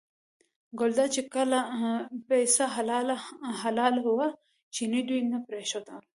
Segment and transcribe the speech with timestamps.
[0.79, 1.59] ګلداد چې کله
[2.27, 2.65] پسه
[3.61, 4.27] حلالاوه
[4.73, 5.99] چیني دوی نه پرېښودل.